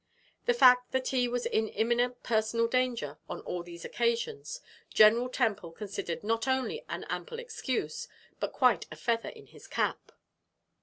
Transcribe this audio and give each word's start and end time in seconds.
The 0.47 0.55
fact 0.55 0.93
that 0.93 1.09
he 1.09 1.27
was 1.27 1.45
in 1.45 1.67
imminent 1.67 2.23
personal 2.23 2.65
danger 2.67 3.19
on 3.29 3.41
all 3.41 3.61
these 3.61 3.85
occasions, 3.85 4.59
General 4.91 5.29
Temple 5.29 5.71
considered 5.73 6.23
not 6.23 6.47
only 6.47 6.83
an 6.89 7.03
ample 7.03 7.37
excuse, 7.37 8.07
but 8.39 8.51
quite 8.51 8.87
a 8.91 8.95
feather 8.95 9.29
in 9.29 9.45
his 9.45 9.67
cap. 9.67 10.11